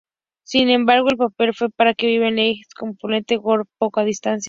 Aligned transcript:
Sin 0.43 0.69
embargo, 0.71 1.09
el 1.11 1.17
papel 1.17 1.53
fue 1.53 1.69
para 1.69 1.93
Vivien 1.95 2.35
Leigh, 2.37 2.63
con 2.75 2.95
Paulette 2.95 3.37
Goddard 3.37 3.67
a 3.67 3.71
poca 3.77 4.03
distancia. 4.03 4.39